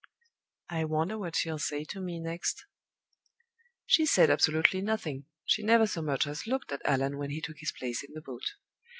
[0.71, 2.65] "I wonder what she'll say to me next?"
[3.85, 7.59] She said absolutely nothing; she never so much as looked at Allan when he took
[7.59, 8.55] his place in the boat.